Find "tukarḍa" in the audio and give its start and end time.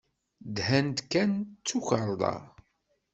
1.67-2.35